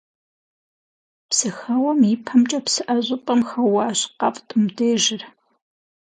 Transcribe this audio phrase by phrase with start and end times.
[1.29, 5.21] Псыхэуэм и пэмкӀэ псыӀэ щӀыпӀэм хэуащ: «КъэфтӀ мыбдежыр.».